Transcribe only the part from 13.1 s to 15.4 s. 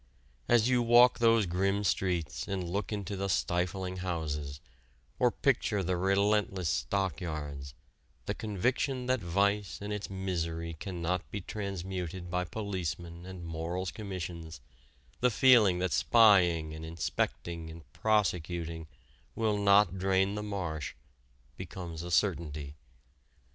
and Morals Commissions, the